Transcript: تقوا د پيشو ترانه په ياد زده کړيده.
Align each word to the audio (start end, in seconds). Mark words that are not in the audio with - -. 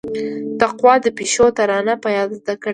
تقوا 0.59 0.93
د 1.05 1.07
پيشو 1.17 1.45
ترانه 1.57 1.93
په 2.03 2.09
ياد 2.17 2.29
زده 2.39 2.53
کړيده. 2.61 2.69